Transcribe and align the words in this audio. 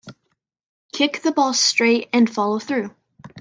Kick 0.93 1.21
the 1.21 1.31
ball 1.31 1.53
straight 1.53 2.09
and 2.11 2.27
follow 2.27 2.57
through. 2.57 2.89